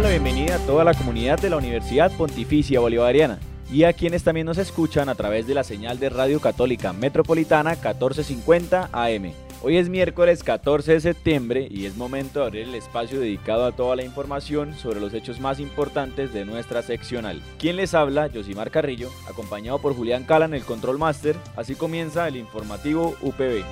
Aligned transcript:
Damos 0.00 0.22
bienvenida 0.22 0.54
a 0.54 0.58
toda 0.66 0.82
la 0.82 0.94
comunidad 0.94 1.38
de 1.38 1.50
la 1.50 1.58
Universidad 1.58 2.10
Pontificia 2.16 2.80
Bolivariana 2.80 3.38
y 3.70 3.84
a 3.84 3.92
quienes 3.92 4.24
también 4.24 4.46
nos 4.46 4.56
escuchan 4.56 5.10
a 5.10 5.14
través 5.14 5.46
de 5.46 5.54
la 5.54 5.62
señal 5.62 5.98
de 5.98 6.08
Radio 6.08 6.40
Católica 6.40 6.94
Metropolitana 6.94 7.72
1450 7.72 8.88
AM. 8.92 9.32
Hoy 9.62 9.76
es 9.76 9.90
miércoles 9.90 10.42
14 10.42 10.92
de 10.92 11.00
septiembre 11.00 11.68
y 11.70 11.84
es 11.84 11.96
momento 11.96 12.40
de 12.40 12.46
abrir 12.46 12.68
el 12.68 12.74
espacio 12.74 13.20
dedicado 13.20 13.66
a 13.66 13.72
toda 13.72 13.94
la 13.94 14.02
información 14.02 14.74
sobre 14.74 15.00
los 15.00 15.12
hechos 15.12 15.38
más 15.38 15.60
importantes 15.60 16.32
de 16.32 16.46
nuestra 16.46 16.80
seccional. 16.80 17.42
Quien 17.58 17.76
les 17.76 17.92
habla, 17.92 18.30
Josimar 18.32 18.70
Carrillo, 18.70 19.10
acompañado 19.28 19.80
por 19.80 19.94
Julián 19.94 20.24
Cala 20.24 20.46
en 20.46 20.54
el 20.54 20.64
Control 20.64 20.98
Master. 20.98 21.36
Así 21.56 21.74
comienza 21.74 22.26
el 22.26 22.36
informativo 22.36 23.16
UPB. 23.20 23.64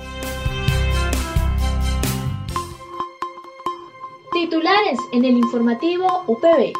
Titulares 4.39 4.97
en 5.11 5.25
el 5.25 5.35
informativo 5.35 6.23
UPB. 6.25 6.71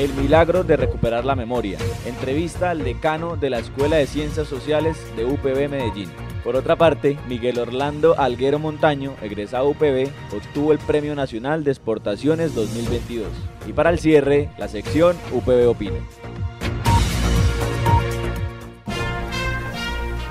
El 0.00 0.12
milagro 0.14 0.64
de 0.64 0.76
recuperar 0.76 1.24
la 1.24 1.36
memoria. 1.36 1.78
Entrevista 2.04 2.70
al 2.70 2.82
decano 2.82 3.36
de 3.36 3.48
la 3.48 3.60
Escuela 3.60 3.94
de 3.94 4.08
Ciencias 4.08 4.48
Sociales 4.48 4.96
de 5.14 5.24
UPB 5.24 5.68
Medellín. 5.70 6.10
Por 6.42 6.56
otra 6.56 6.74
parte, 6.74 7.16
Miguel 7.28 7.60
Orlando 7.60 8.18
Alguero 8.18 8.58
Montaño, 8.58 9.14
egresado 9.22 9.68
UPB, 9.68 10.10
obtuvo 10.34 10.72
el 10.72 10.80
Premio 10.80 11.14
Nacional 11.14 11.62
de 11.62 11.70
Exportaciones 11.70 12.56
2022. 12.56 13.28
Y 13.68 13.72
para 13.72 13.90
el 13.90 14.00
cierre, 14.00 14.50
la 14.58 14.66
sección 14.66 15.16
UPB 15.32 15.68
Opina. 15.68 16.00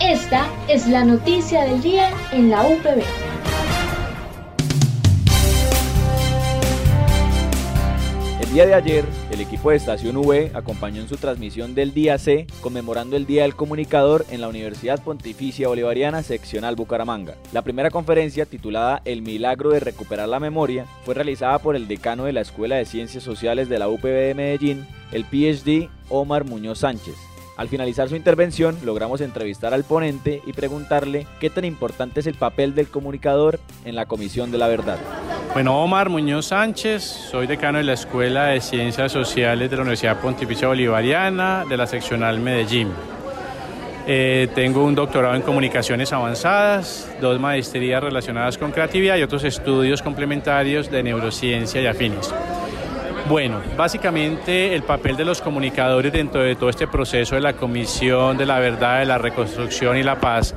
Esta 0.09 0.49
es 0.67 0.87
la 0.87 1.05
noticia 1.05 1.65
del 1.65 1.83
día 1.83 2.09
en 2.31 2.49
la 2.49 2.63
UPB. 2.63 3.03
El 8.41 8.53
día 8.55 8.65
de 8.65 8.73
ayer, 8.73 9.05
el 9.29 9.39
equipo 9.39 9.69
de 9.69 9.75
Estación 9.75 10.17
V 10.17 10.49
acompañó 10.55 10.99
en 10.99 11.07
su 11.07 11.17
transmisión 11.17 11.75
del 11.75 11.93
Día 11.93 12.17
C, 12.17 12.47
conmemorando 12.61 13.17
el 13.17 13.27
Día 13.27 13.43
del 13.43 13.55
Comunicador 13.55 14.25
en 14.31 14.41
la 14.41 14.47
Universidad 14.47 14.99
Pontificia 15.03 15.67
Bolivariana 15.67 16.23
Seccional 16.23 16.75
Bucaramanga. 16.75 17.35
La 17.53 17.61
primera 17.61 17.91
conferencia, 17.91 18.47
titulada 18.47 19.03
El 19.05 19.21
milagro 19.21 19.69
de 19.69 19.79
recuperar 19.79 20.27
la 20.27 20.39
memoria, 20.39 20.87
fue 21.05 21.13
realizada 21.13 21.59
por 21.59 21.75
el 21.75 21.87
decano 21.87 22.23
de 22.23 22.33
la 22.33 22.41
Escuela 22.41 22.77
de 22.77 22.85
Ciencias 22.85 23.23
Sociales 23.23 23.69
de 23.69 23.77
la 23.77 23.87
UPB 23.87 24.05
de 24.05 24.33
Medellín, 24.33 24.87
el 25.11 25.23
PhD 25.23 25.87
Omar 26.09 26.45
Muñoz 26.45 26.79
Sánchez. 26.79 27.28
Al 27.59 27.67
finalizar 27.67 28.07
su 28.07 28.15
intervención, 28.15 28.77
logramos 28.85 29.19
entrevistar 29.19 29.73
al 29.73 29.83
ponente 29.83 30.41
y 30.45 30.53
preguntarle 30.53 31.27
qué 31.41 31.49
tan 31.49 31.65
importante 31.65 32.21
es 32.21 32.25
el 32.25 32.35
papel 32.35 32.73
del 32.73 32.87
comunicador 32.87 33.59
en 33.83 33.97
la 33.97 34.05
Comisión 34.05 34.49
de 34.49 34.57
la 34.57 34.69
Verdad. 34.69 34.97
Bueno, 35.51 35.83
Omar 35.83 36.07
Muñoz 36.07 36.45
Sánchez, 36.45 37.03
soy 37.03 37.47
decano 37.47 37.79
de 37.79 37.83
la 37.83 37.91
Escuela 37.91 38.45
de 38.45 38.61
Ciencias 38.61 39.11
Sociales 39.11 39.69
de 39.69 39.75
la 39.75 39.81
Universidad 39.81 40.21
Pontificia 40.21 40.69
Bolivariana 40.69 41.65
de 41.67 41.75
la 41.75 41.85
seccional 41.85 42.39
Medellín. 42.39 42.93
Eh, 44.07 44.47
tengo 44.55 44.85
un 44.85 44.95
doctorado 44.95 45.35
en 45.35 45.41
comunicaciones 45.41 46.13
avanzadas, 46.13 47.11
dos 47.19 47.41
maestrías 47.41 48.01
relacionadas 48.01 48.57
con 48.57 48.71
creatividad 48.71 49.17
y 49.17 49.23
otros 49.23 49.43
estudios 49.43 50.01
complementarios 50.01 50.89
de 50.89 51.03
neurociencia 51.03 51.81
y 51.81 51.87
afines. 51.87 52.33
Bueno, 53.29 53.61
básicamente 53.77 54.73
el 54.73 54.81
papel 54.81 55.15
de 55.15 55.23
los 55.23 55.39
comunicadores 55.39 56.11
dentro 56.11 56.41
de 56.41 56.55
todo 56.55 56.67
este 56.67 56.87
proceso 56.87 57.35
de 57.35 57.41
la 57.41 57.53
Comisión 57.53 58.35
de 58.39 58.47
la 58.47 58.57
Verdad, 58.57 59.01
de 59.01 59.05
la 59.05 59.19
Reconstrucción 59.19 59.97
y 59.97 60.01
la 60.01 60.19
Paz 60.19 60.55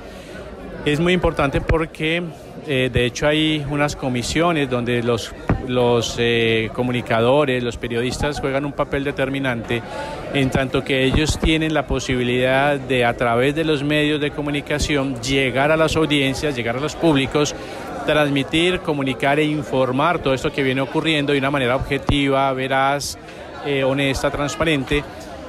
es 0.87 0.99
muy 0.99 1.13
importante 1.13 1.61
porque 1.61 2.23
eh, 2.67 2.89
de 2.91 3.05
hecho 3.05 3.29
hay 3.29 3.63
unas 3.69 3.95
comisiones 3.95 4.71
donde 4.71 5.03
los, 5.03 5.35
los 5.69 6.17
eh, 6.19 6.71
comunicadores, 6.73 7.63
los 7.63 7.77
periodistas 7.77 8.41
juegan 8.41 8.65
un 8.65 8.73
papel 8.73 9.05
determinante 9.05 9.83
en 10.33 10.49
tanto 10.49 10.83
que 10.83 11.05
ellos 11.05 11.39
tienen 11.39 11.75
la 11.75 11.87
posibilidad 11.87 12.81
de 12.81 13.05
a 13.05 13.15
través 13.15 13.55
de 13.55 13.65
los 13.65 13.85
medios 13.85 14.19
de 14.19 14.31
comunicación 14.31 15.21
llegar 15.21 15.73
a 15.73 15.77
las 15.77 15.95
audiencias, 15.95 16.57
llegar 16.57 16.77
a 16.79 16.81
los 16.81 16.97
públicos 16.97 17.55
transmitir, 18.05 18.81
comunicar 18.81 19.39
e 19.39 19.45
informar 19.45 20.19
todo 20.19 20.35
esto 20.35 20.53
que 20.53 20.63
viene 20.63 20.81
ocurriendo 20.81 21.33
de 21.33 21.39
una 21.39 21.51
manera 21.51 21.77
objetiva, 21.77 22.53
veraz, 22.53 23.19
eh, 23.65 23.85
honesta, 23.85 24.31
transparente 24.31 25.05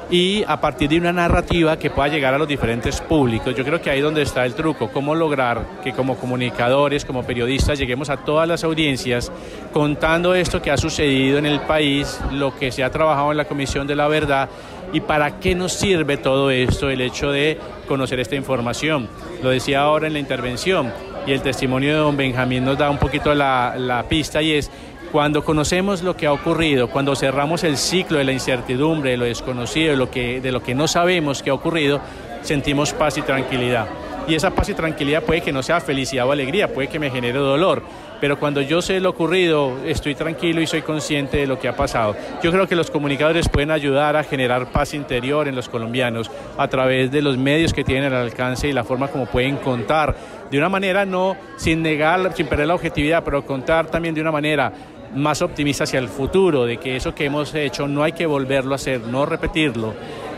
y 0.10 0.44
a 0.48 0.60
partir 0.60 0.90
de 0.90 0.98
una 0.98 1.12
narrativa 1.12 1.78
que 1.78 1.90
pueda 1.90 2.08
llegar 2.08 2.34
a 2.34 2.38
los 2.38 2.48
diferentes 2.48 3.02
públicos. 3.02 3.56
Yo 3.56 3.64
creo 3.64 3.82
que 3.82 3.90
ahí 3.90 4.00
es 4.00 4.04
donde 4.04 4.22
está 4.22 4.46
el 4.46 4.54
truco, 4.54 4.90
cómo 4.92 5.16
lograr 5.16 5.66
que 5.84 5.94
como 5.94 6.18
comunicadores, 6.18 7.06
como 7.06 7.24
periodistas, 7.24 7.80
lleguemos 7.80 8.10
a 8.10 8.18
todas 8.18 8.48
las 8.48 8.64
audiencias 8.64 9.32
contando 9.72 10.36
esto 10.36 10.62
que 10.62 10.72
ha 10.72 10.78
sucedido 10.78 11.38
en 11.38 11.46
el 11.46 11.62
país, 11.62 12.20
lo 12.32 12.56
que 12.58 12.72
se 12.72 12.84
ha 12.84 12.92
trabajado 12.92 13.32
en 13.32 13.38
la 13.38 13.46
Comisión 13.46 13.88
de 13.88 13.96
la 13.96 14.08
Verdad 14.08 14.50
y 14.92 15.00
para 15.00 15.40
qué 15.40 15.56
nos 15.56 15.74
sirve 15.74 16.18
todo 16.18 16.52
esto, 16.52 16.90
el 16.90 17.02
hecho 17.02 17.32
de 17.32 17.58
conocer 17.88 18.20
esta 18.20 18.36
información. 18.36 19.10
Lo 19.42 19.50
decía 19.50 19.82
ahora 19.82 20.08
en 20.08 20.14
la 20.14 20.20
intervención 20.20 20.92
y 21.26 21.32
el 21.32 21.42
testimonio 21.42 21.94
de 21.94 22.00
don 22.00 22.18
Benjamín 22.18 22.66
nos 22.66 22.78
da 22.78 22.90
un 22.90 22.98
poquito 22.98 23.34
la, 23.34 23.76
la 23.78 24.04
pista 24.04 24.42
y 24.42 24.54
es 24.54 24.70
cuando 25.12 25.44
conocemos 25.44 26.02
lo 26.02 26.18
que 26.18 26.26
ha 26.26 26.34
ocurrido, 26.34 26.90
cuando 26.90 27.16
cerramos 27.16 27.64
el 27.64 27.78
ciclo 27.78 28.18
de 28.18 28.24
la 28.24 28.32
incertidumbre, 28.32 29.12
de 29.12 29.18
lo 29.18 29.26
desconocido, 29.26 29.92
de 29.92 29.98
lo 29.98 30.10
que, 30.10 30.42
de 30.42 30.52
lo 30.52 30.64
que 30.64 30.74
no 30.74 30.88
sabemos 30.88 31.44
que 31.44 31.52
ha 31.52 31.54
ocurrido, 31.54 32.02
sentimos 32.42 32.94
paz 32.94 33.20
y 33.20 33.22
tranquilidad. 33.22 33.88
Y 34.28 34.34
esa 34.34 34.52
paz 34.52 34.70
y 34.70 34.74
tranquilidad 34.74 35.22
puede 35.22 35.42
que 35.42 35.52
no 35.52 35.62
sea 35.62 35.82
felicidad 35.82 36.28
o 36.28 36.32
alegría, 36.32 36.74
puede 36.74 36.88
que 36.88 36.98
me 36.98 37.12
genere 37.12 37.38
dolor, 37.38 37.84
pero 38.24 38.40
cuando 38.40 38.62
yo 38.62 38.82
sé 38.82 39.02
lo 39.02 39.10
ocurrido, 39.10 39.80
estoy 39.86 40.16
tranquilo 40.16 40.62
y 40.62 40.66
soy 40.66 40.82
consciente 40.82 41.36
de 41.36 41.46
lo 41.46 41.60
que 41.60 41.68
ha 41.68 41.76
pasado. 41.76 42.16
Yo 42.42 42.54
creo 42.54 42.70
que 42.70 42.76
los 42.78 42.90
comunicadores 42.90 43.50
pueden 43.50 43.70
ayudar 43.70 44.16
a 44.16 44.24
generar 44.24 44.72
paz 44.72 44.94
interior 44.94 45.50
en 45.50 45.56
los 45.56 45.68
colombianos 45.68 46.32
a 46.58 46.70
través 46.70 47.12
de 47.12 47.22
los 47.22 47.38
medios 47.38 47.74
que 47.74 47.84
tienen 47.84 48.14
al 48.14 48.22
alcance 48.22 48.70
y 48.70 48.72
la 48.72 48.86
forma 48.86 49.10
como 49.10 49.26
pueden 49.26 49.58
contar 49.58 50.16
de 50.50 50.58
una 50.58 50.70
manera 50.70 51.06
no 51.06 51.36
sin 51.58 51.82
negar, 51.82 52.34
sin 52.34 52.48
perder 52.48 52.68
la 52.68 52.76
objetividad, 52.76 53.26
pero 53.26 53.46
contar 53.46 53.88
también 53.88 54.16
de 54.16 54.22
una 54.22 54.32
manera 54.32 54.72
más 55.14 55.42
optimista 55.42 55.84
hacia 55.84 56.00
el 56.00 56.08
futuro, 56.08 56.64
de 56.64 56.78
que 56.78 56.96
eso 56.96 57.14
que 57.14 57.26
hemos 57.26 57.54
hecho 57.54 57.90
no 57.90 58.04
hay 58.04 58.14
que 58.14 58.26
volverlo 58.26 58.72
a 58.72 58.76
hacer, 58.76 59.02
no 59.02 59.26
repetirlo, 59.26 59.96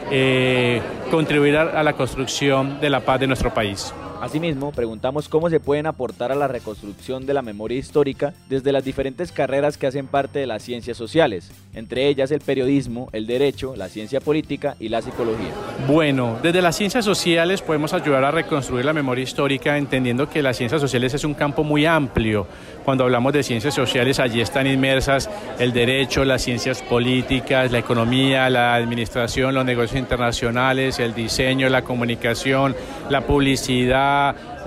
eh, 0.10 0.82
contribuir 1.12 1.56
a 1.56 1.84
la 1.84 1.94
construcción 1.94 2.82
de 2.82 2.90
la 2.90 3.02
paz 3.02 3.20
de 3.20 3.28
nuestro 3.28 3.54
país. 3.54 3.94
Asimismo, 4.26 4.72
preguntamos 4.72 5.30
cómo 5.30 5.52
se 5.52 5.60
pueden 5.60 5.86
aportar 5.86 6.32
a 6.32 6.36
la 6.36 6.48
reconstrucción 6.48 7.28
de 7.28 7.36
la 7.36 7.44
memoria 7.44 7.78
histórica 7.78 8.34
desde 8.50 8.72
las 8.72 8.84
diferentes 8.84 9.32
carreras 9.32 9.78
que 9.78 9.86
hacen 9.86 10.08
parte 10.08 10.40
de 10.40 10.48
las 10.48 10.64
ciencias 10.64 10.98
sociales, 10.98 11.52
entre 11.76 12.08
ellas 12.08 12.32
el 12.32 12.40
periodismo, 12.40 13.08
el 13.14 13.28
derecho, 13.28 13.76
la 13.76 13.88
ciencia 13.88 14.20
política 14.22 14.78
y 14.80 14.90
la 14.90 15.04
psicología. 15.04 15.52
Bueno, 15.88 16.40
desde 16.42 16.64
las 16.64 16.76
ciencias 16.76 17.06
sociales 17.06 17.62
podemos 17.62 17.94
ayudar 17.94 18.24
a 18.24 18.32
reconstruir 18.32 18.84
la 18.84 18.94
memoria 18.94 19.24
histórica 19.24 19.78
entendiendo 19.78 20.28
que 20.28 20.42
las 20.42 20.58
ciencias 20.58 20.82
sociales 20.82 21.14
es 21.14 21.24
un 21.24 21.36
campo 21.36 21.64
muy 21.64 21.86
amplio. 21.86 22.48
Cuando 22.84 23.04
hablamos 23.04 23.32
de 23.32 23.44
ciencias 23.44 23.76
sociales, 23.76 24.20
allí 24.20 24.42
están 24.42 24.66
inmersas 24.66 25.30
el 25.60 25.72
derecho, 25.72 26.26
las 26.26 26.42
ciencias 26.42 26.82
políticas, 26.82 27.72
la 27.72 27.78
economía, 27.78 28.50
la 28.50 28.74
administración, 28.74 29.54
los 29.54 29.66
negocios 29.66 30.00
internacionales, 30.00 30.98
el 30.98 31.14
diseño, 31.14 31.70
la 31.70 31.84
comunicación, 31.84 32.76
la 33.10 33.22
publicidad 33.22 34.15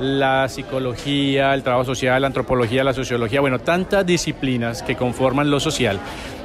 la 0.01 0.49
psicología, 0.49 1.55
el 1.55 1.63
trabajo 1.63 1.85
social, 1.85 2.21
la 2.21 2.29
antropología, 2.29 2.85
la 2.85 2.93
sociología, 2.93 3.41
bueno, 3.41 3.59
tantas 3.59 4.05
disciplinas 4.07 4.83
que 4.83 4.97
conforman 4.97 5.51
lo 5.51 5.61
social. 5.61 5.99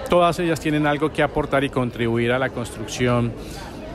Todas 0.10 0.40
ellas 0.40 0.60
tienen 0.60 0.86
algo 0.88 1.12
que 1.12 1.24
aportar 1.24 1.64
y 1.64 1.70
contribuir 1.70 2.32
a 2.32 2.40
la 2.40 2.50
construcción 2.50 3.32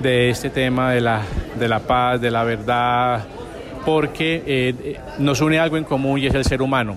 de 0.03 0.31
este 0.31 0.51
tema 0.51 0.93
de 0.93 1.01
la, 1.01 1.23
de 1.59 1.69
la 1.69 1.81
paz, 1.81 2.21
de 2.21 2.31
la 2.31 2.45
verdad, 2.45 3.25
porque 3.85 4.43
eh, 4.47 5.01
nos 5.19 5.41
une 5.41 5.59
algo 5.59 5.77
en 5.77 5.85
común 5.85 6.19
y 6.19 6.27
es 6.27 6.35
el 6.35 6.45
ser 6.45 6.63
humano, 6.63 6.97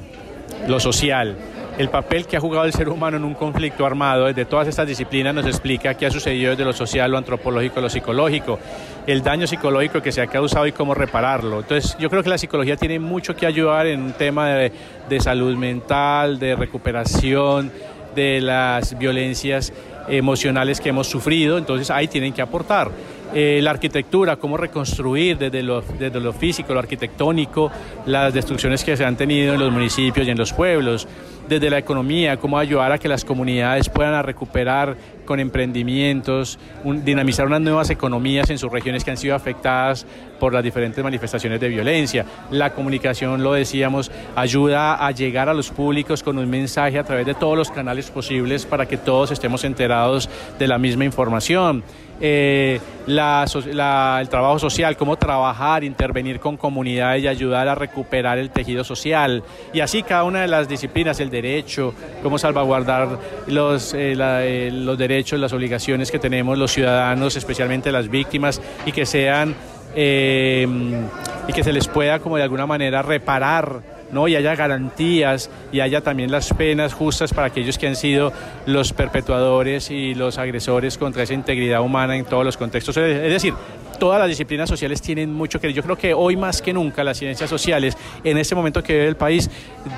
lo 0.68 0.80
social, 0.80 1.36
el 1.81 1.89
papel 1.89 2.28
que 2.28 2.38
ha 2.38 2.39
jugado 2.39 2.66
el 2.66 2.74
ser 2.74 2.89
humano 2.89 3.18
en 3.18 3.24
un 3.24 3.33
conflicto 3.33 3.88
armado 3.88 4.28
desde 4.28 4.45
todas 4.45 4.68
estas 4.68 4.88
disciplinas 4.88 5.33
nos 5.33 5.48
explica 5.48 5.95
qué 5.95 6.06
ha 6.06 6.12
sucedido 6.12 6.51
desde 6.51 6.63
lo 6.63 6.74
social, 6.74 7.10
lo 7.10 7.18
antropológico, 7.18 7.81
lo 7.81 7.89
psicológico, 7.89 8.60
el 9.07 9.24
daño 9.24 9.48
psicológico 9.48 10.00
que 10.00 10.12
se 10.12 10.22
ha 10.22 10.28
causado 10.28 10.68
y 10.68 10.74
cómo 10.74 10.94
repararlo. 10.94 11.62
Entonces 11.62 11.98
yo 12.00 12.07
creo 12.12 12.22
que 12.22 12.30
la 12.30 12.38
psicología 12.38 12.78
tiene 12.78 13.00
mucho 13.00 13.36
que 13.36 13.48
ayudar 13.48 13.88
en 13.88 14.00
un 14.00 14.13
tema 14.13 14.50
de, 14.50 14.72
salud 15.19 15.57
mental, 15.57 16.38
de 16.38 16.56
recuperación 16.56 17.72
de 18.13 18.42
las 18.42 18.95
violencias 18.95 19.74
emocionales 20.07 20.80
que 20.80 20.89
hemos 20.89 21.07
sufrido, 21.07 21.57
entonces 21.57 21.89
ahí 21.89 22.07
tienen 22.07 22.31
que 22.31 22.44
aportar. 22.44 22.92
Eh, 23.34 23.60
la 23.63 23.72
arquitectura, 23.72 24.36
cómo 24.36 24.56
reconstruir 24.57 25.38
desde 25.38 25.63
lo 25.63 26.34
físico, 26.34 26.74
lo 26.74 26.80
arquitectónico, 26.80 27.72
las 28.06 28.34
destrucciones 28.34 28.84
que 28.84 28.95
se 28.95 29.04
han 29.04 29.16
tenido 29.16 29.56
en 29.56 29.60
los 29.60 29.72
municipios 29.72 30.27
y 30.27 30.31
en 30.31 30.38
los 30.38 30.54
pueblos, 30.54 31.07
desde 31.51 31.69
la 31.69 31.80
economía, 31.80 32.38
cómo 32.38 32.57
ayudar 32.57 32.94
a 32.94 32.98
que 32.98 33.09
las 33.09 33.25
comunidades 33.25 33.89
puedan 33.89 34.24
recuperar 34.24 34.95
con 35.25 35.42
emprendimientos, 35.42 36.57
dinamizar 37.03 37.45
unas 37.45 37.59
nuevas 37.59 37.89
economías 37.89 38.50
en 38.50 38.57
sus 38.57 38.71
regiones 38.71 39.03
que 39.03 39.12
han 39.12 39.18
sido 39.18 39.36
afectadas 39.36 40.06
por 40.39 40.53
las 40.53 40.63
diferentes 40.63 41.03
manifestaciones 41.03 41.59
de 41.59 41.68
violencia. 41.68 42.25
La 42.51 42.74
comunicación, 42.74 43.44
lo 43.44 43.51
decíamos, 43.51 44.12
ayuda 44.33 45.06
a 45.06 45.12
llegar 45.12 45.50
a 45.50 45.53
los 45.53 45.71
públicos 45.71 46.24
con 46.24 46.38
un 46.38 46.50
mensaje 46.50 46.98
a 46.98 47.03
través 47.03 47.25
de 47.25 47.33
todos 47.33 47.57
los 47.57 47.69
canales 47.69 48.09
posibles 48.09 48.65
para 48.65 48.86
que 48.86 48.95
todos 48.95 49.31
estemos 49.31 49.65
enterados 49.65 50.30
de 50.57 50.68
la 50.69 50.77
misma 50.77 51.03
información. 51.03 51.83
Eh, 52.24 52.80
el 53.07 54.30
trabajo 54.30 54.59
social, 54.59 54.95
cómo 54.95 55.18
trabajar, 55.18 55.83
intervenir 55.83 56.39
con 56.39 56.56
comunidades 56.56 57.24
y 57.24 57.27
ayudar 57.27 57.68
a 57.68 57.74
recuperar 57.74 58.38
el 58.38 58.51
tejido 58.51 58.83
social. 58.83 59.44
Y 59.74 59.80
así 59.80 60.03
cada 60.03 60.24
una 60.24 60.42
de 60.42 60.48
las 60.48 60.69
disciplinas, 60.69 61.19
el 61.19 61.31
derecho, 61.41 61.93
cómo 62.21 62.38
salvaguardar 62.38 63.17
los, 63.47 63.93
eh, 63.93 64.13
eh, 64.17 64.69
los 64.71 64.97
derechos, 64.97 65.39
las 65.39 65.53
obligaciones 65.53 66.11
que 66.11 66.19
tenemos 66.19 66.57
los 66.57 66.71
ciudadanos, 66.71 67.35
especialmente 67.35 67.91
las 67.91 68.09
víctimas, 68.09 68.61
y 68.85 68.91
que 68.91 69.05
sean 69.05 69.55
y 69.93 71.53
que 71.53 71.63
se 71.65 71.73
les 71.73 71.89
pueda 71.89 72.19
como 72.19 72.38
de 72.38 72.43
alguna 72.43 72.65
manera 72.65 73.01
reparar 73.01 73.81
¿no? 74.12 74.28
y 74.28 74.36
haya 74.36 74.56
garantías 74.56 75.50
y 75.72 75.80
haya 75.80 76.02
también 76.02 76.31
las 76.31 76.54
penas 76.54 76.94
justas 76.94 77.34
para 77.34 77.48
aquellos 77.48 77.78
que 77.78 77.88
han 77.88 77.96
sido 77.96 78.31
los 78.66 78.94
perpetuadores 78.94 79.92
y 79.92 80.16
los 80.16 80.38
agresores 80.38 80.98
contra 80.98 81.24
esa 81.24 81.34
integridad 81.34 81.81
humana 81.81 82.16
en 82.16 82.25
todos 82.25 82.46
los 82.46 82.58
contextos. 82.58 82.98
Es 82.98 83.31
decir, 83.31 83.54
todas 84.02 84.19
las 84.19 84.30
disciplinas 84.30 84.68
sociales 84.68 85.00
tienen 85.00 85.31
mucho 85.31 85.60
que 85.60 85.72
Yo 85.74 85.84
creo 85.84 85.96
que 85.96 86.16
hoy 86.16 86.36
más 86.36 86.60
que 86.60 86.74
nunca 86.74 87.04
las 87.04 87.19
ciencias 87.19 87.48
sociales, 87.48 87.96
en 88.24 88.40
este 88.40 88.56
momento 88.56 88.81
que 88.81 88.94
vive 88.94 89.08
el 89.08 89.16
país, 89.16 89.48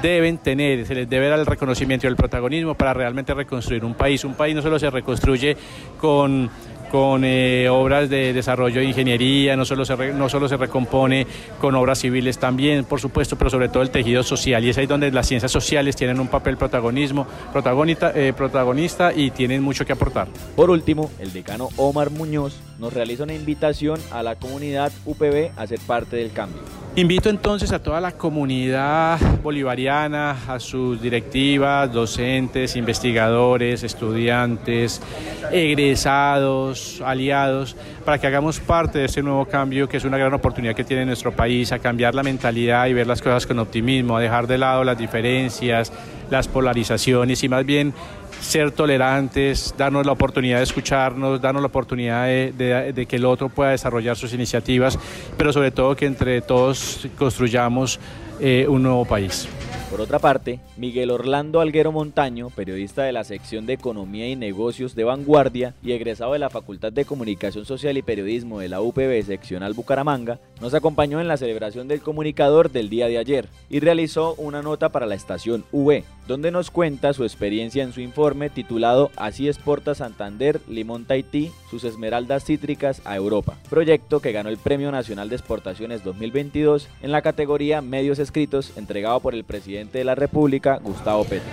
deben 0.01 0.39
tener, 0.39 0.85
se 0.85 0.93
les 0.93 1.09
debe 1.09 1.29
dar 1.29 1.39
el 1.39 1.45
reconocimiento 1.45 2.05
y 2.05 2.09
el 2.09 2.17
protagonismo 2.17 2.75
para 2.75 2.93
realmente 2.93 3.33
reconstruir 3.33 3.85
un 3.85 3.93
país. 3.93 4.25
Un 4.25 4.33
país 4.33 4.55
no 4.55 4.61
solo 4.61 4.77
se 4.77 4.89
reconstruye 4.89 5.55
con 5.99 6.49
con 6.93 7.23
eh, 7.25 7.69
obras 7.69 8.07
de 8.07 8.33
desarrollo 8.33 8.79
de 8.79 8.85
ingeniería, 8.85 9.55
no 9.55 9.65
solo, 9.65 9.83
se 9.83 10.13
no 10.13 10.29
solo 10.29 10.47
se 10.47 10.57
recompone 10.57 11.25
con 11.59 11.73
obras 11.73 11.97
civiles 11.97 12.37
también, 12.37 12.85
por 12.85 12.99
supuesto, 12.99 13.35
pero 13.35 13.49
sobre 13.49 13.67
todo 13.67 13.81
el 13.81 13.89
tejido 13.89 14.21
social. 14.21 14.63
Y 14.63 14.69
es 14.69 14.77
ahí 14.77 14.85
donde 14.85 15.11
las 15.11 15.27
ciencias 15.27 15.51
sociales 15.51 15.95
tienen 15.95 16.19
un 16.19 16.27
papel 16.27 16.55
protagonismo, 16.55 17.25
protagonista, 17.51 18.11
eh, 18.13 18.31
protagonista 18.31 19.11
y 19.11 19.31
tienen 19.31 19.63
mucho 19.63 19.87
que 19.87 19.93
aportar. 19.93 20.27
Por 20.55 20.69
último, 20.69 21.09
el 21.17 21.33
decano 21.33 21.69
Omar 21.77 22.11
Muñoz 22.11 22.61
nos 22.83 22.91
realiza 22.91 23.23
una 23.23 23.33
invitación 23.33 23.97
a 24.11 24.21
la 24.21 24.35
comunidad 24.35 24.91
UPB 25.05 25.51
a 25.55 25.65
ser 25.65 25.79
parte 25.87 26.17
del 26.17 26.33
cambio. 26.33 26.61
Invito 26.97 27.29
entonces 27.29 27.71
a 27.71 27.81
toda 27.81 28.01
la 28.01 28.11
comunidad 28.11 29.17
bolivariana, 29.41 30.37
a 30.47 30.59
sus 30.59 31.01
directivas, 31.01 31.91
docentes, 31.91 32.75
investigadores, 32.75 33.83
estudiantes, 33.83 35.01
egresados, 35.49 37.01
aliados, 37.03 37.77
para 38.03 38.19
que 38.19 38.27
hagamos 38.27 38.59
parte 38.59 38.99
de 38.99 39.05
este 39.05 39.23
nuevo 39.23 39.45
cambio 39.45 39.87
que 39.87 39.95
es 39.95 40.03
una 40.03 40.17
gran 40.17 40.33
oportunidad 40.33 40.75
que 40.75 40.83
tiene 40.83 41.05
nuestro 41.05 41.31
país, 41.31 41.71
a 41.71 41.79
cambiar 41.79 42.13
la 42.13 42.21
mentalidad 42.21 42.85
y 42.87 42.93
ver 42.93 43.07
las 43.07 43.21
cosas 43.21 43.47
con 43.47 43.59
optimismo, 43.59 44.17
a 44.17 44.21
dejar 44.21 44.45
de 44.45 44.57
lado 44.57 44.83
las 44.83 44.97
diferencias, 44.97 45.91
las 46.29 46.47
polarizaciones 46.49 47.43
y 47.43 47.49
más 47.49 47.65
bien 47.65 47.93
ser 48.43 48.71
tolerantes, 48.71 49.73
darnos 49.77 50.05
la 50.05 50.11
oportunidad 50.11 50.57
de 50.57 50.63
escucharnos, 50.63 51.41
darnos 51.41 51.61
la 51.61 51.67
oportunidad 51.67 52.27
de, 52.27 53.05
que 53.07 53.15
el 53.15 53.25
otro 53.25 53.49
pueda 53.49 53.71
desarrollar 53.71 54.15
sus 54.15 54.33
iniciativas, 54.33 54.99
pero 55.37 55.53
sobre 55.53 55.71
todo 55.71 55.95
que 55.95 56.05
entre 56.05 56.41
todos 56.41 57.07
construyamos 57.17 57.99
eh, 58.39 58.65
un 58.67 58.83
nuevo 58.83 59.05
país. 59.05 59.47
Por 59.93 60.01
otra 60.01 60.17
parte, 60.17 60.59
Miguel 60.75 61.11
Orlando 61.11 61.61
Alguero 61.61 61.91
Montaño, 61.91 62.49
periodista 62.49 63.03
de 63.03 63.11
la 63.11 63.23
sección 63.23 63.67
de 63.67 63.73
Economía 63.73 64.27
y 64.27 64.35
Negocios 64.35 64.95
de 64.95 65.03
Vanguardia 65.03 65.75
y 65.83 65.91
egresado 65.91 66.33
de 66.33 66.39
la 66.39 66.49
Facultad 66.49 66.91
de 66.91 67.05
Comunicación 67.05 67.63
Social 67.63 67.95
y 67.95 68.01
Periodismo 68.01 68.59
de 68.59 68.69
la 68.69 68.81
UPB 68.81 69.23
seccional 69.23 69.75
Bucaramanga, 69.75 70.39
nos 70.59 70.73
acompañó 70.73 71.21
en 71.21 71.27
la 71.27 71.37
celebración 71.37 71.87
del 71.87 72.01
comunicador 72.01 72.71
del 72.71 72.89
día 72.89 73.07
de 73.07 73.19
ayer 73.19 73.47
y 73.69 73.81
realizó 73.81 74.33
una 74.39 74.63
nota 74.63 74.89
para 74.89 75.05
la 75.05 75.13
estación 75.13 75.63
V, 75.71 76.03
donde 76.27 76.51
nos 76.51 76.71
cuenta 76.71 77.13
su 77.13 77.23
experiencia 77.23 77.83
en 77.83 77.93
su 77.93 78.01
informe 78.01 78.49
titulado 78.49 79.11
Así 79.15 79.47
exporta 79.47 79.95
Santander 79.95 80.61
Limón 80.67 81.05
Tahití 81.05 81.51
sus 81.69 81.83
esmeraldas 81.83 82.45
cítricas 82.45 83.01
a 83.05 83.15
Europa, 83.15 83.57
proyecto 83.69 84.19
que 84.19 84.31
ganó 84.31 84.49
el 84.49 84.57
Premio 84.57 84.91
Nacional 84.91 85.29
de 85.29 85.35
Exportaciones 85.35 86.03
2022 86.03 86.87
en 87.01 87.11
la 87.11 87.21
categoría 87.21 87.81
Medios 87.81 88.19
Escritos 88.19 88.71
entregado 88.77 89.19
por 89.19 89.33
el 89.33 89.43
presidente 89.43 89.97
de 89.97 90.03
la 90.05 90.15
República, 90.15 90.79
Gustavo 90.81 91.23
Petro. 91.25 91.49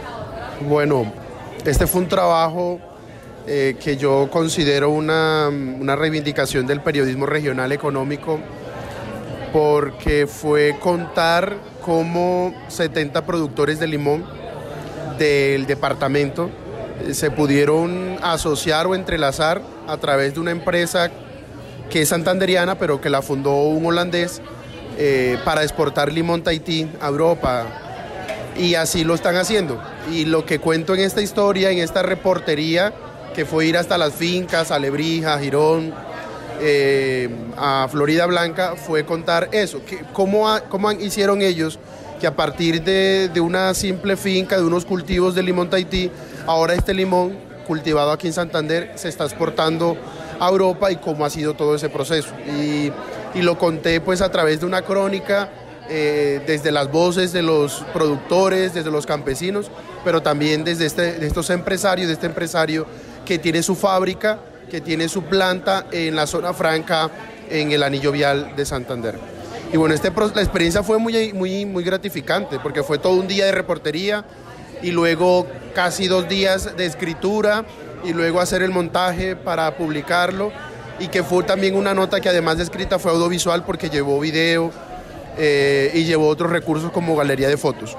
Bueno, 0.68 1.12
este 1.64 1.86
fue 1.86 2.02
un 2.02 2.08
trabajo 2.08 2.78
eh, 3.46 3.76
que 3.82 3.96
yo 3.96 4.28
considero 4.30 4.90
una, 4.90 5.48
una 5.48 5.96
reivindicación 5.96 6.66
del 6.66 6.80
periodismo 6.80 7.26
regional 7.26 7.72
económico 7.72 8.38
porque 9.52 10.26
fue 10.26 10.76
contar 10.78 11.56
cómo 11.80 12.54
70 12.68 13.26
productores 13.26 13.80
de 13.80 13.88
limón 13.88 14.39
del 15.24 15.66
departamento 15.66 16.50
eh, 17.06 17.14
se 17.14 17.30
pudieron 17.30 18.18
asociar 18.22 18.86
o 18.86 18.94
entrelazar 18.94 19.60
a 19.86 19.98
través 19.98 20.34
de 20.34 20.40
una 20.40 20.50
empresa 20.50 21.10
que 21.90 22.02
es 22.02 22.08
santanderiana, 22.08 22.78
pero 22.78 23.00
que 23.00 23.10
la 23.10 23.20
fundó 23.20 23.54
un 23.64 23.84
holandés 23.84 24.40
eh, 24.96 25.38
para 25.44 25.62
exportar 25.62 26.12
limón 26.12 26.42
Tahití 26.42 26.88
a 27.00 27.08
Europa. 27.08 27.66
Y 28.56 28.74
así 28.74 29.04
lo 29.04 29.14
están 29.14 29.36
haciendo. 29.36 29.80
Y 30.10 30.24
lo 30.24 30.44
que 30.44 30.58
cuento 30.58 30.94
en 30.94 31.00
esta 31.00 31.20
historia, 31.20 31.70
en 31.70 31.78
esta 31.78 32.02
reportería, 32.02 32.92
que 33.34 33.44
fue 33.44 33.66
ir 33.66 33.76
hasta 33.76 33.98
las 33.98 34.14
fincas, 34.14 34.70
a 34.70 34.78
Lebrija, 34.78 35.34
a 35.34 35.38
Girón, 35.38 35.92
eh, 36.60 37.28
a 37.56 37.88
Florida 37.90 38.26
Blanca, 38.26 38.74
fue 38.76 39.04
contar 39.04 39.48
eso, 39.52 39.84
que, 39.84 40.00
cómo, 40.12 40.46
cómo 40.68 40.90
hicieron 40.92 41.42
ellos 41.42 41.78
que 42.20 42.26
a 42.26 42.36
partir 42.36 42.84
de, 42.84 43.40
una 43.40 43.74
simple 43.74 44.16
finca, 44.16 44.56
de 44.58 44.64
unos 44.64 44.84
cultivos 44.84 45.34
de 45.34 45.42
limón 45.42 45.70
Tahití, 45.70 46.10
ahora 46.46 46.74
este 46.74 46.94
limón 46.94 47.36
cultivado 47.66 48.12
aquí 48.12 48.26
en 48.26 48.32
Santander 48.32 48.92
se 48.94 49.08
está 49.08 49.24
exportando 49.24 49.96
a 50.38 50.48
Europa 50.48 50.92
y 50.92 50.96
cómo 50.96 51.24
ha 51.24 51.30
sido 51.30 51.54
todo 51.54 51.74
ese 51.74 51.88
proceso. 51.88 52.28
Y, 52.46 52.92
lo 53.34 53.56
conté 53.58 54.00
pues 54.00 54.22
a 54.22 54.30
través 54.30 54.60
de 54.60 54.66
una 54.66 54.82
crónica, 54.82 55.48
eh, 55.88 56.42
desde 56.46 56.72
las 56.72 56.90
voces 56.90 57.32
de 57.32 57.42
los 57.42 57.84
productores, 57.92 58.74
desde 58.74 58.90
los 58.90 59.06
campesinos, 59.06 59.70
pero 60.04 60.20
también 60.20 60.64
desde 60.64 60.86
este, 60.86 61.24
estos 61.24 61.48
empresarios, 61.50 62.08
de 62.08 62.14
este 62.14 62.26
empresario 62.26 62.86
que 63.24 63.38
tiene 63.38 63.62
su 63.62 63.76
fábrica, 63.76 64.40
que 64.68 64.80
tiene 64.80 65.08
su 65.08 65.22
planta 65.22 65.86
en 65.92 66.16
la 66.16 66.26
zona 66.26 66.52
franca, 66.52 67.08
en 67.48 67.70
el 67.70 67.82
anillo 67.84 68.12
vial 68.12 68.54
de 68.56 68.66
Santander. 68.66 69.39
Y 69.72 69.76
bueno, 69.76 69.94
este, 69.94 70.10
la 70.34 70.42
experiencia 70.42 70.82
fue 70.82 70.98
muy, 70.98 71.32
muy, 71.32 71.64
muy 71.64 71.84
gratificante 71.84 72.58
porque 72.58 72.82
fue 72.82 72.98
todo 72.98 73.14
un 73.14 73.28
día 73.28 73.46
de 73.46 73.52
reportería 73.52 74.24
y 74.82 74.90
luego 74.90 75.46
casi 75.74 76.08
dos 76.08 76.28
días 76.28 76.76
de 76.76 76.86
escritura 76.86 77.64
y 78.04 78.12
luego 78.12 78.40
hacer 78.40 78.62
el 78.62 78.72
montaje 78.72 79.36
para 79.36 79.76
publicarlo 79.76 80.50
y 80.98 81.06
que 81.06 81.22
fue 81.22 81.44
también 81.44 81.76
una 81.76 81.94
nota 81.94 82.20
que 82.20 82.28
además 82.28 82.56
de 82.56 82.64
escrita 82.64 82.98
fue 82.98 83.12
audiovisual 83.12 83.64
porque 83.64 83.88
llevó 83.88 84.18
video 84.18 84.72
eh, 85.38 85.92
y 85.94 86.04
llevó 86.04 86.26
otros 86.26 86.50
recursos 86.50 86.90
como 86.90 87.14
galería 87.14 87.48
de 87.48 87.56
fotos. 87.56 87.96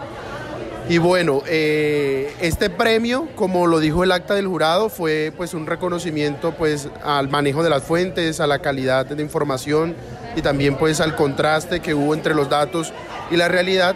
Y 0.89 0.97
bueno, 0.97 1.41
eh, 1.47 2.33
este 2.41 2.69
premio, 2.69 3.29
como 3.35 3.65
lo 3.65 3.79
dijo 3.79 4.03
el 4.03 4.11
acta 4.11 4.33
del 4.33 4.47
jurado, 4.47 4.89
fue 4.89 5.31
pues 5.37 5.53
un 5.53 5.67
reconocimiento 5.67 6.51
pues 6.51 6.89
al 7.01 7.29
manejo 7.29 7.63
de 7.63 7.69
las 7.69 7.83
fuentes, 7.83 8.41
a 8.41 8.47
la 8.47 8.59
calidad 8.59 9.05
de 9.05 9.23
información 9.23 9.95
y 10.35 10.41
también 10.41 10.75
pues 10.75 11.01
al 11.01 11.15
contraste 11.15 11.79
que 11.79 11.93
hubo 11.93 12.13
entre 12.13 12.33
los 12.33 12.49
datos 12.49 12.93
y 13.29 13.37
la 13.37 13.47
realidad. 13.47 13.95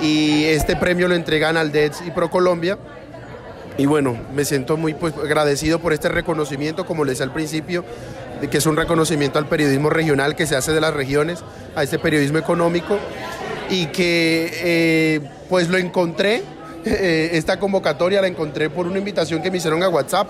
Y 0.00 0.44
este 0.44 0.76
premio 0.76 1.08
lo 1.08 1.14
entregan 1.14 1.56
al 1.56 1.70
DETS 1.70 2.02
y 2.06 2.10
ProColombia. 2.10 2.78
Y 3.78 3.86
bueno, 3.86 4.18
me 4.34 4.44
siento 4.44 4.76
muy 4.76 4.94
pues, 4.94 5.14
agradecido 5.16 5.78
por 5.78 5.92
este 5.92 6.08
reconocimiento, 6.08 6.84
como 6.84 7.04
les 7.04 7.14
decía 7.14 7.26
al 7.26 7.32
principio, 7.32 7.84
de 8.40 8.48
que 8.48 8.58
es 8.58 8.66
un 8.66 8.76
reconocimiento 8.76 9.38
al 9.38 9.46
periodismo 9.46 9.88
regional 9.88 10.36
que 10.36 10.46
se 10.46 10.56
hace 10.56 10.72
de 10.72 10.80
las 10.80 10.92
regiones, 10.92 11.42
a 11.74 11.82
este 11.82 11.98
periodismo 11.98 12.38
económico, 12.38 12.98
y 13.70 13.86
que 13.86 14.50
eh, 14.52 15.20
pues 15.48 15.68
lo 15.70 15.78
encontré 15.78 16.42
eh, 16.84 17.30
esta 17.32 17.58
convocatoria 17.58 18.20
la 18.20 18.26
encontré 18.26 18.68
por 18.68 18.86
una 18.86 18.98
invitación 18.98 19.42
que 19.42 19.50
me 19.50 19.58
hicieron 19.58 19.82
a 19.82 19.88
WhatsApp, 19.88 20.28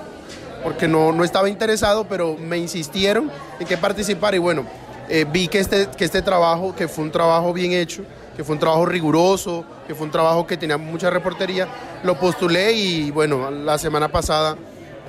porque 0.63 0.87
no, 0.87 1.13
no 1.13 1.25
estaba 1.25 1.49
interesado, 1.49 2.07
pero 2.09 2.37
me 2.37 2.59
insistieron 2.59 3.31
en 3.59 3.67
que 3.67 3.77
participara 3.77 4.37
y 4.37 4.41
bueno, 4.41 4.65
eh, 5.13 5.27
vi 5.31 5.47
que 5.47 5.59
este, 5.59 5.89
que 5.95 6.07
este 6.07 6.23
trabajo, 6.23 6.75
que 6.75 6.89
fue 6.89 7.05
un 7.05 7.13
trabajo 7.13 7.53
bien 7.53 7.73
hecho, 7.73 8.03
que 8.35 8.43
fue 8.43 8.55
un 8.55 8.59
trabajo 8.59 8.87
riguroso, 8.87 9.63
que 9.87 9.95
fue 9.95 10.07
un 10.07 10.11
trabajo 10.11 10.47
que 10.47 10.57
tenía 10.57 10.79
mucha 10.79 11.11
reportería, 11.11 11.69
lo 12.03 12.19
postulé 12.19 12.73
y 12.73 13.11
bueno, 13.11 13.51
la 13.51 13.77
semana 13.77 14.09
pasada 14.09 14.57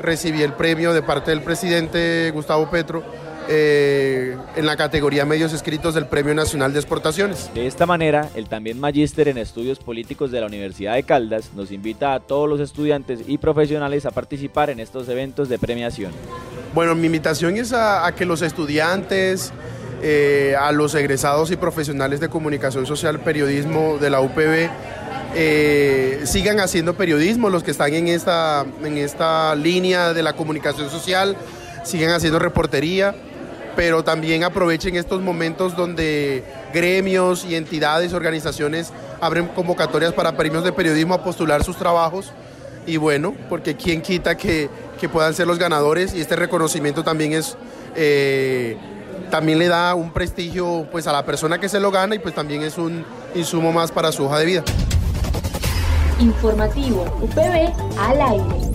recibí 0.01 0.41
el 0.41 0.51
premio 0.51 0.91
de 0.91 1.01
parte 1.01 1.31
del 1.31 1.41
presidente 1.41 2.31
Gustavo 2.31 2.69
Petro 2.69 3.01
eh, 3.48 4.36
en 4.57 4.65
la 4.65 4.75
categoría 4.75 5.24
medios 5.25 5.53
escritos 5.53 5.95
del 5.95 6.07
Premio 6.07 6.33
Nacional 6.33 6.74
de 6.74 6.79
Exportaciones. 6.79 7.50
De 7.53 7.65
esta 7.65 7.86
manera, 7.86 8.27
el 8.36 8.50
también 8.50 8.81
magíster 8.81 9.29
en 9.29 9.38
estudios 9.38 9.79
políticos 9.79 10.31
de 10.31 10.41
la 10.41 10.48
Universidad 10.48 10.95
de 10.95 11.03
Caldas 11.03 11.51
nos 11.55 11.72
invita 11.72 12.13
a 12.13 12.19
todos 12.19 12.50
los 12.50 12.60
estudiantes 12.60 13.22
y 13.25 13.38
profesionales 13.38 14.05
a 14.05 14.12
participar 14.12 14.69
en 14.69 14.81
estos 14.81 15.07
eventos 15.07 15.48
de 15.48 15.60
premiación. 15.60 16.12
Bueno, 16.74 16.95
mi 16.95 17.05
invitación 17.05 17.55
es 17.57 17.72
a, 17.72 18.12
que 18.15 18.25
los 18.25 18.41
estudiantes, 18.41 19.53
eh, 20.05 20.53
a 20.60 20.74
los 20.74 20.93
egresados 20.95 21.50
y 21.51 21.55
profesionales 21.55 22.19
de 22.19 22.27
comunicación 22.27 22.86
social, 22.86 23.22
periodismo 23.22 23.98
de 24.00 24.10
la 24.10 24.19
UPB, 24.19 24.69
eh, 25.33 26.19
sigan 26.25 26.60
haciendo 26.60 26.95
periodismo, 26.95 27.50
los 27.50 27.63
que 27.63 27.72
están 27.72 27.93
en 27.93 28.10
esta, 28.10 28.65
en 28.83 28.98
esta 28.98 29.55
línea 29.55 30.13
de 30.13 30.22
la 30.22 30.33
comunicación 30.33 30.89
social, 30.89 31.38
sigan 31.86 32.12
haciendo 32.12 32.38
reportería 32.38 33.15
pero 33.75 34.03
también 34.03 34.43
aprovechen 34.43 34.95
estos 34.95 35.22
momentos 35.22 35.75
donde 35.75 36.43
gremios 36.74 37.45
y 37.45 37.55
entidades, 37.55 38.13
organizaciones 38.13 38.91
abren 39.19 39.48
convocatorias 39.48 40.13
para 40.13 40.38
premios 40.38 40.63
de 40.63 40.72
periodismo 40.72 41.13
a 41.13 41.24
postular 41.24 41.63
sus 41.63 41.77
trabajos. 41.77 42.31
Y 42.86 42.98
bueno, 42.98 43.33
porque 43.50 43.75
quién 43.75 44.01
quita 44.01 44.36
que, 44.36 44.69
puedan 45.12 45.33
ser 45.33 45.48
los 45.48 45.60
ganadores 45.60 46.13
y 46.13 46.22
este 46.22 46.36
reconocimiento 46.36 47.03
también 47.03 47.33
es... 47.33 47.57
Eh, 47.95 48.77
también 49.30 49.60
le 49.60 49.68
da 49.68 49.96
un 49.96 50.12
prestigio 50.12 50.88
pues 50.92 51.08
a 51.08 51.12
la 51.12 51.25
persona 51.25 51.60
que 51.60 51.70
se 51.70 51.80
lo 51.80 51.92
gana 51.92 52.15
y 52.15 52.20
pues 52.20 52.36
también 52.36 52.62
es 52.62 52.77
un 52.77 53.06
insumo 53.36 53.72
más 53.72 53.92
para 53.92 54.12
su 54.12 54.25
hoja 54.25 54.39
de 54.39 54.46
vida. 54.46 54.63
Informativo 56.20 57.03
UPB 57.22 57.74
al 58.00 58.22
aire. 58.22 58.74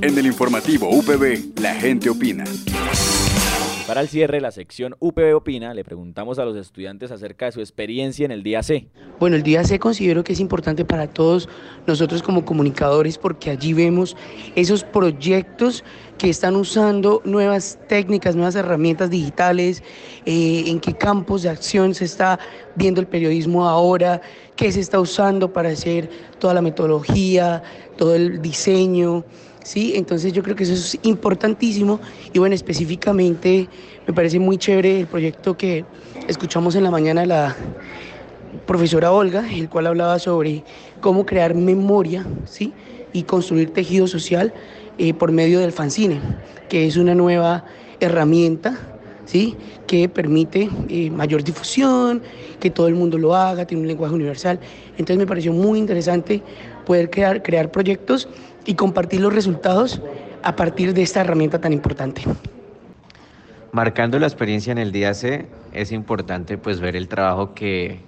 En 0.00 0.16
el 0.16 0.26
informativo 0.26 0.88
UPB, 0.90 1.60
la 1.60 1.74
gente 1.74 2.08
opina. 2.08 2.44
Para 3.88 4.02
el 4.02 4.08
cierre, 4.08 4.42
la 4.42 4.50
sección 4.50 4.96
UPB 5.00 5.34
Opina, 5.34 5.72
le 5.72 5.82
preguntamos 5.82 6.38
a 6.38 6.44
los 6.44 6.54
estudiantes 6.58 7.10
acerca 7.10 7.46
de 7.46 7.52
su 7.52 7.60
experiencia 7.60 8.26
en 8.26 8.32
el 8.32 8.42
día 8.42 8.62
C. 8.62 8.86
Bueno, 9.18 9.34
el 9.34 9.42
día 9.42 9.64
C 9.64 9.78
considero 9.78 10.22
que 10.22 10.34
es 10.34 10.40
importante 10.40 10.84
para 10.84 11.06
todos 11.06 11.48
nosotros 11.86 12.22
como 12.22 12.44
comunicadores 12.44 13.16
porque 13.16 13.48
allí 13.48 13.72
vemos 13.72 14.14
esos 14.56 14.84
proyectos 14.84 15.84
que 16.18 16.28
están 16.28 16.56
usando 16.56 17.22
nuevas 17.24 17.78
técnicas, 17.88 18.36
nuevas 18.36 18.56
herramientas 18.56 19.08
digitales, 19.08 19.82
eh, 20.26 20.64
en 20.66 20.80
qué 20.80 20.92
campos 20.92 21.40
de 21.40 21.48
acción 21.48 21.94
se 21.94 22.04
está 22.04 22.38
viendo 22.74 23.00
el 23.00 23.06
periodismo 23.06 23.66
ahora, 23.66 24.20
qué 24.54 24.70
se 24.70 24.80
está 24.80 25.00
usando 25.00 25.50
para 25.50 25.70
hacer 25.70 26.10
toda 26.38 26.52
la 26.52 26.60
metodología, 26.60 27.62
todo 27.96 28.14
el 28.14 28.42
diseño. 28.42 29.24
¿Sí? 29.68 29.92
Entonces 29.96 30.32
yo 30.32 30.42
creo 30.42 30.56
que 30.56 30.64
eso 30.64 30.72
es 30.72 30.98
importantísimo 31.02 32.00
y 32.32 32.38
bueno, 32.38 32.54
específicamente 32.54 33.68
me 34.06 34.14
parece 34.14 34.38
muy 34.38 34.56
chévere 34.56 35.00
el 35.00 35.06
proyecto 35.06 35.58
que 35.58 35.84
escuchamos 36.26 36.74
en 36.74 36.84
la 36.84 36.90
mañana 36.90 37.26
la 37.26 37.54
profesora 38.66 39.12
Olga, 39.12 39.44
el 39.52 39.68
cual 39.68 39.86
hablaba 39.88 40.18
sobre 40.18 40.64
cómo 41.02 41.26
crear 41.26 41.54
memoria, 41.54 42.26
¿sí? 42.46 42.72
Y 43.12 43.24
construir 43.24 43.74
tejido 43.74 44.06
social 44.06 44.54
eh, 44.96 45.12
por 45.12 45.32
medio 45.32 45.60
del 45.60 45.72
fanzine, 45.72 46.18
que 46.70 46.86
es 46.86 46.96
una 46.96 47.14
nueva 47.14 47.66
herramienta, 48.00 48.78
¿sí? 49.26 49.54
Que 49.86 50.08
permite 50.08 50.70
eh, 50.88 51.10
mayor 51.10 51.44
difusión, 51.44 52.22
que 52.58 52.70
todo 52.70 52.88
el 52.88 52.94
mundo 52.94 53.18
lo 53.18 53.36
haga, 53.36 53.66
tiene 53.66 53.82
un 53.82 53.88
lenguaje 53.88 54.14
universal. 54.14 54.60
Entonces 54.92 55.18
me 55.18 55.26
pareció 55.26 55.52
muy 55.52 55.78
interesante 55.78 56.42
poder 56.86 57.10
crear, 57.10 57.42
crear 57.42 57.70
proyectos 57.70 58.30
y 58.64 58.74
compartir 58.74 59.20
los 59.20 59.34
resultados 59.34 60.00
a 60.42 60.56
partir 60.56 60.94
de 60.94 61.02
esta 61.02 61.20
herramienta 61.20 61.60
tan 61.60 61.72
importante. 61.72 62.22
Marcando 63.72 64.18
la 64.18 64.26
experiencia 64.26 64.72
en 64.72 64.78
el 64.78 64.92
día 64.92 65.12
C, 65.14 65.46
es 65.72 65.92
importante 65.92 66.58
pues 66.58 66.80
ver 66.80 66.96
el 66.96 67.08
trabajo 67.08 67.54
que, 67.54 68.00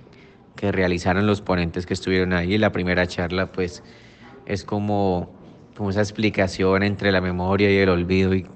que 0.57 0.73
realizaron 0.73 1.27
los 1.27 1.43
ponentes 1.43 1.87
que 1.87 1.95
estuvieron 1.95 2.33
ahí. 2.33 2.57
La 2.59 2.73
primera 2.73 3.07
charla 3.07 3.53
pues 3.53 3.83
es 4.47 4.65
como, 4.65 5.31
como 5.77 5.91
esa 5.91 6.01
explicación 6.01 6.83
entre 6.83 7.13
la 7.13 7.21
memoria 7.21 7.71
y 7.71 7.77
el 7.77 7.89
olvido 7.89 8.35
y 8.35 8.47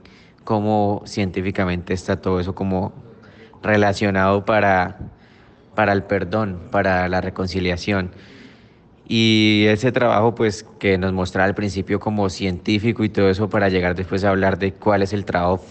cómo 0.44 1.02
científicamente 1.06 1.94
está 1.94 2.20
todo 2.20 2.40
eso 2.40 2.54
como 2.54 2.92
relacionado 3.62 4.44
para, 4.44 4.98
para 5.74 5.92
el 5.92 6.04
perdón, 6.04 6.60
para 6.70 7.08
la 7.08 7.20
reconciliación. 7.20 8.12
Y 9.06 9.66
ese 9.68 9.92
trabajo 9.92 10.34
pues 10.34 10.64
que 10.78 10.96
nos 10.96 11.12
mostraba 11.12 11.46
al 11.46 11.54
principio 11.54 12.00
como 12.00 12.30
científico 12.30 13.04
y 13.04 13.10
todo 13.10 13.28
eso 13.28 13.50
para 13.50 13.68
llegar 13.68 13.94
después 13.94 14.24
a 14.24 14.30
hablar 14.30 14.58
de 14.58 14.72
cuál 14.72 15.02
es 15.02 15.12
el 15.12 15.24
trabajo, 15.24 15.64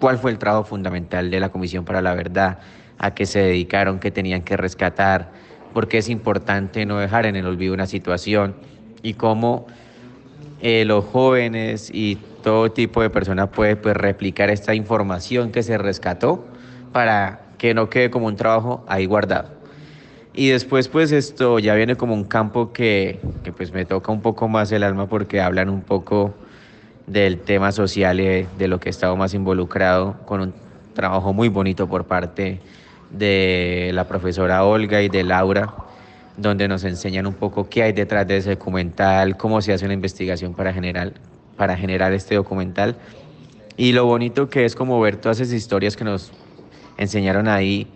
cuál 0.00 0.18
fue 0.18 0.32
el 0.32 0.38
trabajo 0.38 0.64
fundamental 0.64 1.30
de 1.30 1.40
la 1.40 1.50
Comisión 1.50 1.84
para 1.84 2.02
la 2.02 2.14
Verdad, 2.14 2.58
a 2.98 3.14
qué 3.14 3.26
se 3.26 3.38
dedicaron, 3.38 4.00
qué 4.00 4.10
tenían 4.10 4.42
que 4.42 4.56
rescatar, 4.56 5.30
por 5.72 5.86
qué 5.86 5.98
es 5.98 6.08
importante 6.08 6.84
no 6.84 6.98
dejar 6.98 7.26
en 7.26 7.36
el 7.36 7.46
olvido 7.46 7.74
una 7.74 7.86
situación 7.86 8.56
y 9.02 9.14
cómo 9.14 9.66
eh, 10.60 10.84
los 10.84 11.04
jóvenes 11.04 11.90
y 11.92 12.16
todo 12.42 12.72
tipo 12.72 13.02
de 13.02 13.10
personas 13.10 13.50
pueden 13.50 13.78
pues, 13.78 13.96
replicar 13.96 14.50
esta 14.50 14.74
información 14.74 15.52
que 15.52 15.62
se 15.62 15.78
rescató 15.78 16.44
para 16.92 17.40
que 17.58 17.74
no 17.74 17.88
quede 17.88 18.10
como 18.10 18.26
un 18.26 18.36
trabajo 18.36 18.84
ahí 18.88 19.06
guardado. 19.06 19.57
Y 20.38 20.50
después 20.50 20.86
pues 20.86 21.10
esto 21.10 21.58
ya 21.58 21.74
viene 21.74 21.96
como 21.96 22.14
un 22.14 22.22
campo 22.22 22.72
que, 22.72 23.18
que, 23.42 23.50
pues 23.50 23.72
me 23.72 23.84
toca 23.84 24.12
un 24.12 24.22
poco 24.22 24.46
más 24.46 24.70
el 24.70 24.84
alma 24.84 25.08
porque 25.08 25.40
hablan 25.40 25.68
un 25.68 25.80
poco 25.80 26.32
del 27.08 27.40
tema 27.40 27.72
social 27.72 28.20
y 28.20 28.46
de, 28.56 28.68
lo 28.68 28.78
que 28.78 28.88
he 28.88 28.90
estado 28.90 29.16
más 29.16 29.34
involucrado 29.34 30.14
con 30.26 30.40
un 30.40 30.54
trabajo 30.94 31.32
muy 31.32 31.48
bonito 31.48 31.88
por 31.88 32.04
parte 32.04 32.60
de 33.10 33.90
la 33.92 34.06
profesora 34.06 34.62
Olga 34.62 35.02
y 35.02 35.08
de 35.08 35.24
Laura, 35.24 35.74
donde 36.36 36.68
nos 36.68 36.84
enseñan 36.84 37.26
un 37.26 37.34
poco 37.34 37.68
qué 37.68 37.82
hay 37.82 37.92
detrás 37.92 38.24
de 38.28 38.36
ese 38.36 38.50
documental, 38.50 39.36
cómo 39.36 39.60
se 39.60 39.72
hace 39.72 39.86
una 39.86 39.94
investigación 39.94 40.54
para 40.54 40.72
generar, 40.72 41.14
para 41.56 41.76
generar 41.76 42.12
este 42.12 42.36
documental. 42.36 42.94
Y 43.76 43.90
lo 43.90 44.06
bonito 44.06 44.48
que 44.48 44.64
es 44.64 44.76
como 44.76 45.00
ver 45.00 45.16
todas 45.16 45.40
esas 45.40 45.54
historias 45.54 45.96
que 45.96 46.04
nos 46.04 46.30
enseñaron 46.96 47.48
ahí 47.48 47.88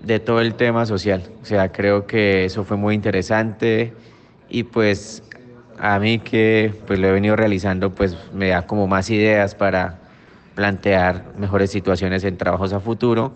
de 0.00 0.20
todo 0.20 0.40
el 0.40 0.54
tema 0.54 0.86
social. 0.86 1.22
O 1.42 1.44
sea, 1.44 1.72
creo 1.72 2.06
que 2.06 2.44
eso 2.44 2.64
fue 2.64 2.76
muy 2.76 2.94
interesante 2.94 3.94
y 4.48 4.62
pues 4.64 5.22
a 5.78 5.98
mí 5.98 6.18
que 6.18 6.72
pues 6.86 6.98
lo 6.98 7.08
he 7.08 7.12
venido 7.12 7.36
realizando 7.36 7.94
pues 7.94 8.16
me 8.32 8.48
da 8.48 8.66
como 8.66 8.86
más 8.86 9.10
ideas 9.10 9.54
para 9.54 9.98
plantear 10.54 11.24
mejores 11.38 11.70
situaciones 11.70 12.24
en 12.24 12.36
trabajos 12.36 12.72
a 12.72 12.80
futuro 12.80 13.32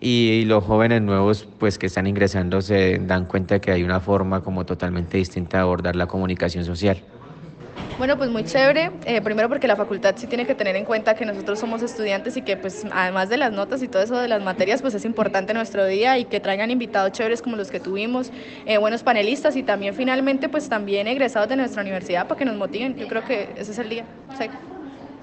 y 0.00 0.44
los 0.44 0.62
jóvenes 0.64 1.00
nuevos 1.00 1.48
pues 1.58 1.78
que 1.78 1.86
están 1.86 2.06
ingresando 2.06 2.60
se 2.60 2.98
dan 2.98 3.24
cuenta 3.24 3.60
que 3.60 3.70
hay 3.70 3.82
una 3.82 4.00
forma 4.00 4.42
como 4.42 4.66
totalmente 4.66 5.16
distinta 5.16 5.58
de 5.58 5.62
abordar 5.62 5.96
la 5.96 6.06
comunicación 6.06 6.64
social. 6.64 6.98
Bueno, 7.96 8.16
pues 8.16 8.28
muy 8.28 8.44
chévere. 8.44 8.90
Eh, 9.04 9.20
primero 9.22 9.48
porque 9.48 9.68
la 9.68 9.76
facultad 9.76 10.14
sí 10.16 10.26
tiene 10.26 10.46
que 10.46 10.54
tener 10.56 10.74
en 10.74 10.84
cuenta 10.84 11.14
que 11.14 11.24
nosotros 11.24 11.60
somos 11.60 11.80
estudiantes 11.80 12.36
y 12.36 12.42
que 12.42 12.56
pues 12.56 12.84
además 12.92 13.28
de 13.28 13.36
las 13.36 13.52
notas 13.52 13.82
y 13.82 13.88
todo 13.88 14.02
eso 14.02 14.16
de 14.18 14.26
las 14.26 14.42
materias, 14.42 14.82
pues 14.82 14.94
es 14.94 15.04
importante 15.04 15.54
nuestro 15.54 15.86
día 15.86 16.18
y 16.18 16.24
que 16.24 16.40
traigan 16.40 16.72
invitados 16.72 17.12
chéveres 17.12 17.40
como 17.40 17.54
los 17.54 17.70
que 17.70 17.78
tuvimos, 17.78 18.32
eh, 18.66 18.78
buenos 18.78 19.04
panelistas 19.04 19.54
y 19.54 19.62
también 19.62 19.94
finalmente 19.94 20.48
pues 20.48 20.68
también 20.68 21.06
egresados 21.06 21.48
de 21.48 21.56
nuestra 21.56 21.82
universidad 21.82 22.26
para 22.26 22.36
que 22.36 22.44
nos 22.44 22.56
motiven. 22.56 22.96
Yo 22.96 23.06
creo 23.06 23.24
que 23.24 23.50
ese 23.56 23.70
es 23.70 23.78
el 23.78 23.88
día. 23.88 24.04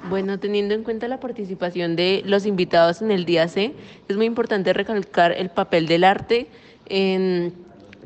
Bueno, 0.09 0.39
teniendo 0.39 0.73
en 0.73 0.83
cuenta 0.83 1.07
la 1.09 1.19
participación 1.19 1.95
de 1.95 2.23
los 2.25 2.45
invitados 2.45 3.01
en 3.01 3.11
el 3.11 3.25
día 3.25 3.47
C, 3.49 3.73
es 4.07 4.15
muy 4.15 4.25
importante 4.25 4.71
recalcar 4.71 5.33
el 5.33 5.49
papel 5.49 5.87
del 5.87 6.05
arte 6.05 6.47
en 6.87 7.53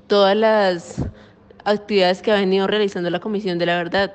todas 0.07 0.35
las 0.35 1.05
actividades 1.65 2.21
que 2.21 2.31
ha 2.31 2.35
venido 2.35 2.67
realizando 2.67 3.09
la 3.09 3.19
Comisión 3.19 3.57
de 3.57 3.65
la 3.65 3.77
Verdad. 3.77 4.13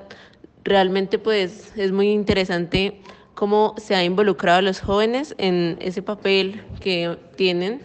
Realmente 0.63 1.19
pues 1.19 1.73
es 1.75 1.91
muy 1.91 2.09
interesante 2.09 3.01
cómo 3.33 3.75
se 3.77 3.95
ha 3.95 4.03
involucrado 4.03 4.59
a 4.59 4.61
los 4.61 4.79
jóvenes 4.79 5.35
en 5.37 5.77
ese 5.81 6.01
papel 6.01 6.61
que 6.79 7.17
tienen 7.35 7.81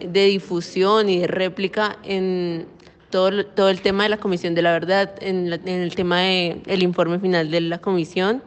de 0.00 0.26
difusión 0.26 1.08
y 1.08 1.20
de 1.20 1.26
réplica 1.26 1.98
en 2.04 2.66
todo, 3.10 3.44
todo 3.44 3.68
el 3.68 3.82
tema 3.82 4.04
de 4.04 4.10
la 4.10 4.16
Comisión 4.16 4.54
de 4.54 4.62
la 4.62 4.72
Verdad, 4.72 5.14
en, 5.20 5.52
el 5.52 5.94
tema 5.94 6.20
del 6.20 6.82
informe 6.82 7.18
final 7.18 7.50
de 7.50 7.60
la 7.60 7.78
Comisión. 7.78 8.42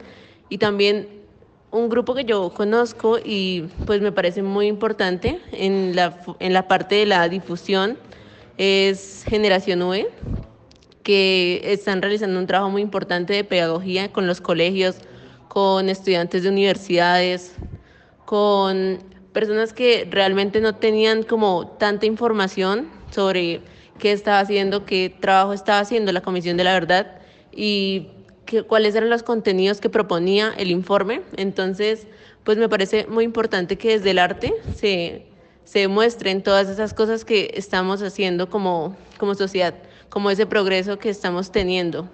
Y 0.50 0.58
también 0.58 1.08
un 1.72 1.90
grupo 1.90 2.14
que 2.14 2.24
yo 2.24 2.54
conozco 2.54 3.18
y 3.24 3.66
pues 3.86 4.02
me 4.02 4.12
parece 4.12 4.44
muy 4.44 4.68
importante 4.68 5.40
en 5.52 5.96
la, 5.96 6.22
en 6.40 6.54
la 6.54 6.68
parte 6.68 6.96
de 6.96 7.06
la 7.08 7.28
difusión 7.28 7.98
es 8.58 9.24
Generación 9.28 9.82
UE, 9.82 10.08
que 11.04 11.62
están 11.66 12.02
realizando 12.02 12.40
un 12.40 12.48
trabajo 12.48 12.72
muy 12.72 12.82
importante 12.82 13.34
de 13.34 13.44
pedagogía 13.44 14.12
con 14.12 14.26
los 14.26 14.42
colegios, 14.42 14.96
con 15.50 15.90
estudiantes 15.90 16.44
de 16.44 16.50
universidades, 16.50 17.56
con 18.26 19.00
personas 19.34 19.74
que 19.74 20.08
realmente 20.10 20.62
no 20.62 20.76
tenían 20.76 21.24
como 21.24 21.68
tanta 21.68 22.06
información 22.06 22.90
sobre 23.12 23.62
qué 24.00 24.12
estaba 24.12 24.40
haciendo, 24.40 24.86
qué 24.86 25.14
trabajo 25.20 25.54
estaba 25.54 25.80
haciendo 25.80 26.12
la 26.12 26.22
Comisión 26.22 26.58
de 26.58 26.64
la 26.64 26.74
Verdad 26.74 27.20
y 27.52 28.08
cuáles 28.68 28.96
eran 28.96 29.10
los 29.10 29.24
contenidos 29.24 29.82
que 29.82 29.90
proponía 29.90 30.54
el 30.58 30.72
informe. 30.72 31.22
Entonces, 31.38 32.08
pues 32.44 32.58
me 32.58 32.70
parece 32.70 33.08
muy 33.08 33.24
importante 33.24 33.78
que 33.78 33.90
desde 33.98 34.12
el 34.12 34.20
arte 34.20 34.54
se, 34.76 35.26
se 35.64 35.88
muestren 35.88 36.44
todas 36.44 36.70
esas 36.70 36.94
cosas 36.94 37.26
que 37.26 37.52
estamos 37.56 38.02
haciendo 38.02 38.50
como, 38.50 38.96
como 39.18 39.36
sociedad, 39.36 39.76
como 40.14 40.30
ese 40.30 40.46
progreso 40.46 41.00
que 41.00 41.10
estamos 41.10 41.52
teniendo. 41.52 42.08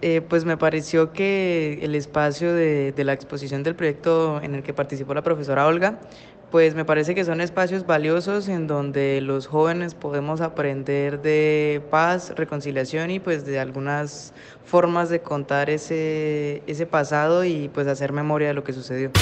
Eh, 0.00 0.20
pues 0.20 0.44
me 0.44 0.56
pareció 0.56 1.12
que 1.12 1.80
el 1.82 1.96
espacio 1.96 2.54
de, 2.54 2.92
de 2.92 3.02
la 3.02 3.14
exposición 3.14 3.64
del 3.64 3.74
proyecto 3.74 4.40
en 4.40 4.54
el 4.54 4.62
que 4.62 4.72
participó 4.72 5.12
la 5.12 5.22
profesora 5.22 5.66
Olga 5.66 5.98
pues 6.52 6.74
me 6.74 6.84
parece 6.84 7.14
que 7.14 7.24
son 7.24 7.40
espacios 7.40 7.86
valiosos 7.86 8.46
en 8.48 8.66
donde 8.66 9.22
los 9.22 9.46
jóvenes 9.46 9.94
podemos 9.94 10.42
aprender 10.42 11.22
de 11.22 11.80
paz, 11.90 12.34
reconciliación 12.36 13.10
y 13.10 13.20
pues 13.20 13.46
de 13.46 13.58
algunas 13.58 14.34
formas 14.64 15.08
de 15.08 15.22
contar 15.22 15.70
ese, 15.70 16.62
ese 16.66 16.84
pasado 16.86 17.44
y 17.44 17.70
pues 17.72 17.86
hacer 17.86 18.12
memoria 18.12 18.48
de 18.48 18.54
lo 18.54 18.64
que 18.64 18.74
sucedió. 18.74 19.12